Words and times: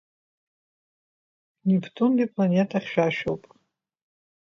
Нептун 1.67 2.11
ипланета 2.23 2.79
хьшәашәоуп. 2.83 3.41